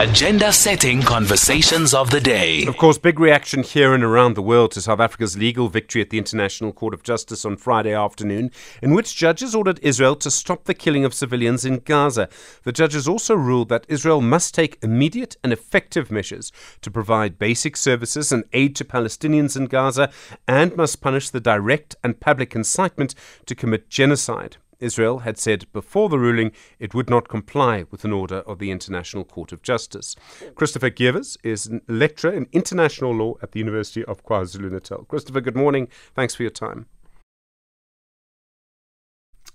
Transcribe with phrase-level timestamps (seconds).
[0.00, 2.66] Agenda setting conversations of the day.
[2.66, 6.10] Of course, big reaction here and around the world to South Africa's legal victory at
[6.10, 8.50] the International Court of Justice on Friday afternoon,
[8.82, 12.28] in which judges ordered Israel to stop the killing of civilians in Gaza.
[12.64, 16.50] The judges also ruled that Israel must take immediate and effective measures
[16.80, 20.10] to provide basic services and aid to Palestinians in Gaza
[20.48, 23.14] and must punish the direct and public incitement
[23.46, 24.56] to commit genocide.
[24.84, 28.70] Israel had said before the ruling it would not comply with an order of the
[28.70, 30.14] International Court of Justice.
[30.54, 35.04] Christopher Gevers is a lecturer in international law at the University of KwaZulu Natal.
[35.04, 35.88] Christopher, good morning.
[36.14, 36.86] Thanks for your time.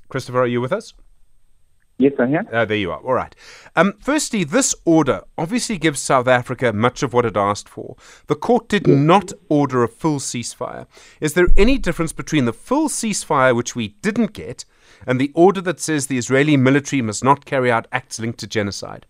[0.09, 0.93] Christopher, are you with us?
[1.99, 2.47] Yes, I am.
[2.51, 2.99] Uh, there you are.
[3.01, 3.35] All right.
[3.75, 7.97] Um, firstly, this order obviously gives South Africa much of what it asked for.
[8.27, 10.87] The court did not order a full ceasefire.
[11.19, 14.63] Is there any difference between the full ceasefire, which we didn't get,
[15.05, 18.47] and the order that says the Israeli military must not carry out acts linked to
[18.47, 19.05] genocide?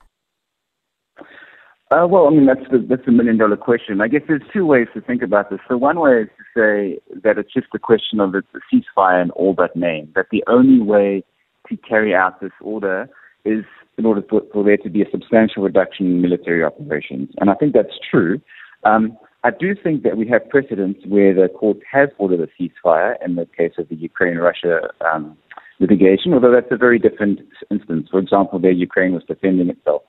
[1.92, 4.02] Uh, well, I mean that's the that's a million dollar question.
[4.02, 5.60] I guess there's two ways to think about this.
[5.68, 9.24] So one way is to say that it's just a question of it's a ceasefire
[9.24, 10.12] in all but name.
[10.16, 11.24] That the only way
[11.70, 13.10] to carry out this order
[13.46, 13.64] is
[13.98, 17.30] in order for, for there to be a substantial reduction in military operations.
[17.40, 18.42] And I think that's true.
[18.84, 23.16] Um, I do think that we have precedents where the court has ordered a ceasefire
[23.26, 25.38] in the case of the Ukraine-Russia um,
[25.80, 27.40] litigation, although that's a very different
[27.72, 28.08] instance.
[28.12, 30.02] For example, there Ukraine was defending itself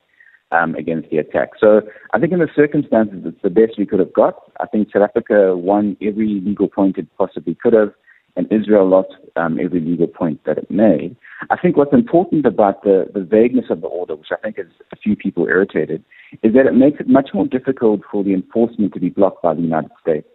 [0.53, 1.51] um, against the attack.
[1.61, 4.35] So I think in the circumstances, it's the best we could have got.
[4.59, 7.93] I think South Africa won every legal point it possibly could have
[8.37, 11.17] and Israel lost um, every legal point that it made.
[11.51, 14.71] I think what's important about the, the vagueness of the order, which I think is
[14.93, 16.05] a few people irritated,
[16.43, 19.55] is that it makes it much more difficult for the enforcement to be blocked by
[19.55, 20.29] the United States.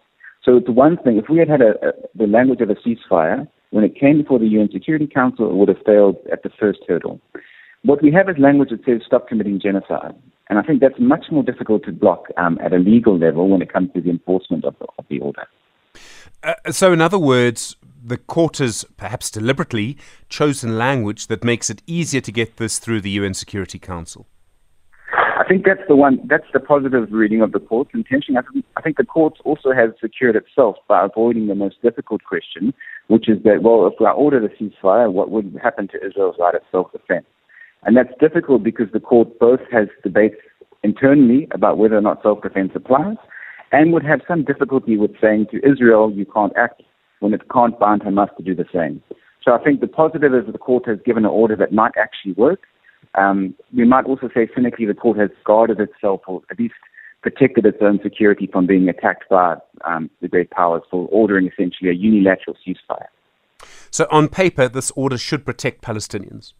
[0.44, 3.48] So it's one thing, if we had had a, a, the language of a ceasefire,
[3.70, 6.80] when it came before the UN Security Council, it would have failed at the first
[6.86, 7.20] hurdle.
[7.82, 10.14] What we have is language that says stop committing genocide.
[10.48, 13.62] And I think that's much more difficult to block um, at a legal level when
[13.62, 15.46] it comes to the enforcement of the, of the order.
[16.42, 17.76] Uh, so, in other words,
[18.06, 19.96] the court has perhaps deliberately
[20.28, 24.26] chosen language that makes it easier to get this through the UN Security Council.
[25.12, 26.20] I think that's the one.
[26.24, 28.36] That's the positive reading of the court's intention.
[28.36, 32.22] I think, I think the court also has secured itself by avoiding the most difficult
[32.24, 32.72] question,
[33.08, 36.54] which is that well, if I order a ceasefire, what would happen to Israel's right
[36.54, 37.26] of self-defense?
[37.82, 40.36] And that's difficult because the court both has debates
[40.82, 43.16] internally about whether or not self-defense applies,
[43.72, 46.82] and would have some difficulty with saying to Israel, you can't act
[47.20, 49.02] when it can't bind Hamas to do the same.
[49.42, 51.92] So I think the positive is that the court has given an order that might
[51.96, 52.62] actually work.
[53.14, 56.74] Um, we might also say cynically the court has guarded itself or at least
[57.22, 61.90] protected its own security from being attacked by um, the great powers for ordering essentially
[61.90, 63.06] a unilateral ceasefire.
[63.90, 66.52] So on paper, this order should protect Palestinians.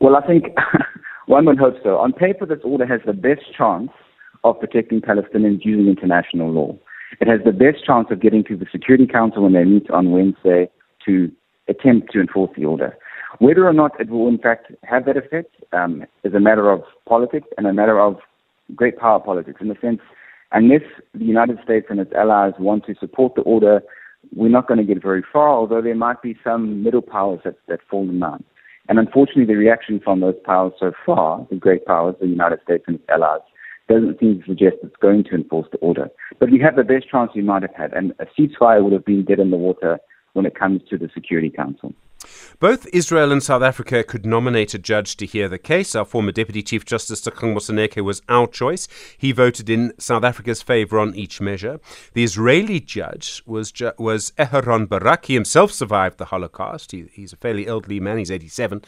[0.00, 0.46] Well, I think
[1.26, 1.98] one would hope so.
[1.98, 3.90] On paper, this order has the best chance
[4.44, 6.76] of protecting Palestinians using international law.
[7.20, 10.10] It has the best chance of getting to the Security Council when they meet on
[10.10, 10.68] Wednesday
[11.06, 11.30] to
[11.68, 12.96] attempt to enforce the order.
[13.38, 16.82] Whether or not it will in fact have that effect um, is a matter of
[17.08, 18.18] politics and a matter of
[18.74, 20.00] great power politics in the sense
[20.52, 20.82] unless
[21.14, 23.82] the United States and its allies want to support the order,
[24.34, 27.56] we're not going to get very far, although there might be some middle powers that,
[27.68, 28.44] that fall in line.
[28.88, 32.84] And unfortunately, the reaction from those powers so far, the great powers, the United States
[32.86, 33.40] and its allies,
[33.88, 36.08] doesn't seem to suggest it's going to enforce the order.
[36.38, 39.04] But we have the best chance we might have had, and a ceasefire would have
[39.04, 39.98] been dead in the water
[40.32, 41.92] when it comes to the Security Council.
[42.62, 45.96] Both Israel and South Africa could nominate a judge to hear the case.
[45.96, 48.86] Our former Deputy Chief Justice Dikgang Moseneke was our choice.
[49.18, 51.80] He voted in South Africa's favor on each measure.
[52.12, 55.24] The Israeli judge was ju- was Aharon Barak.
[55.24, 56.92] He himself survived the Holocaust.
[56.92, 58.18] He, he's a fairly elderly man.
[58.18, 58.84] He's 87.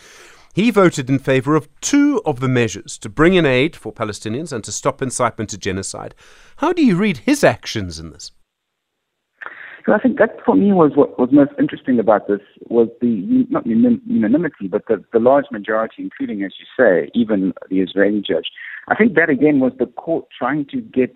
[0.55, 4.53] He voted in favor of two of the measures to bring in aid for Palestinians
[4.53, 6.15] and to stop incitement to genocide.
[6.59, 8.31] How do you read his actions in this?
[9.93, 13.67] I think that for me was what was most interesting about this was the not
[13.67, 18.51] unanimity, but the, the large majority, including, as you say, even the Israeli judge.
[18.89, 21.13] I think that again was the court trying to get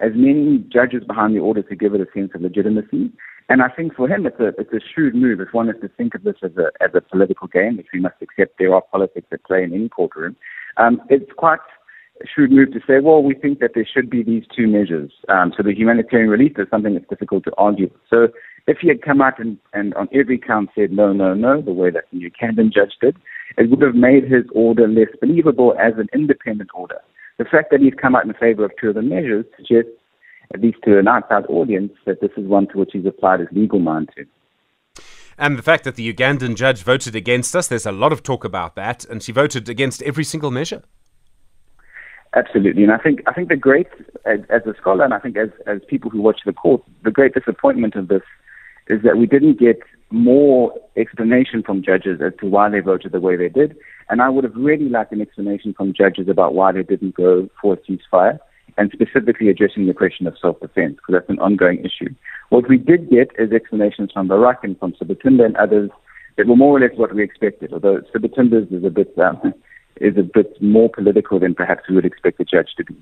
[0.00, 3.10] as many judges behind the order to give it a sense of legitimacy.
[3.48, 5.40] And I think for him, it's a it's a shrewd move.
[5.40, 8.00] If one is to think of this as a as a political game, which we
[8.00, 10.36] must accept, there are politics at play in any courtroom.
[10.76, 11.60] Um, it's quite
[12.32, 15.12] shrewd move to say, well, we think that there should be these two measures.
[15.28, 17.90] Um, so the humanitarian relief is something that's difficult to argue.
[18.08, 18.28] So
[18.66, 21.72] if he had come out and, and on every count said no, no, no, the
[21.72, 23.16] way that the Ugandan judge did,
[23.58, 27.00] it would have made his order less believable as an independent order.
[27.38, 29.90] The fact that he's come out in favor of two of the measures suggests
[30.54, 33.48] at least to an outside audience, that this is one to which he's applied his
[33.52, 34.24] legal mind to.
[35.38, 38.44] And the fact that the Ugandan judge voted against us, there's a lot of talk
[38.44, 40.82] about that, and she voted against every single measure.
[42.34, 43.88] Absolutely, and I think I think the great,
[44.24, 47.10] as, as a scholar, and I think as as people who watch the court, the
[47.10, 48.22] great disappointment of this
[48.88, 49.80] is that we didn't get
[50.10, 53.76] more explanation from judges as to why they voted the way they did,
[54.08, 57.50] and I would have really liked an explanation from judges about why they didn't go
[57.60, 58.38] for a ceasefire,
[58.78, 62.14] and specifically addressing the question of self-defense, because that's an ongoing issue.
[62.48, 65.90] What we did get is explanations from Barak and from Sibathumba and others
[66.38, 69.52] that were more or less what we expected, although Sibathumba's is a bit um,
[70.02, 72.96] is a bit more political than perhaps we would expect a judge to be.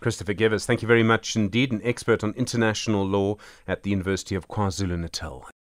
[0.00, 3.36] Christopher Gevers, thank you very much indeed, an expert on international law
[3.66, 5.48] at the University of KwaZulu Natal.